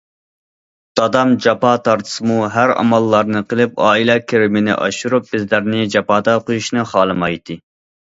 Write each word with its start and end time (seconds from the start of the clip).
دادام 0.99 1.33
جاپا 1.45 1.73
تارتسىمۇ 1.89 2.39
ھەر 2.57 2.73
ئاماللارنى 2.77 3.43
قىلىپ، 3.53 3.79
ئائىلە 3.91 4.19
كىرىمىنى 4.33 4.81
ئاشۇرۇپ، 4.81 5.31
بىزلەرنى 5.37 5.89
جاپادا 5.99 6.39
قۇيۇشنى 6.51 6.91
خالىمايتتى. 6.97 7.65